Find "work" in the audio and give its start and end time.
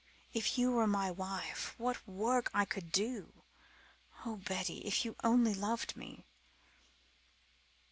2.07-2.49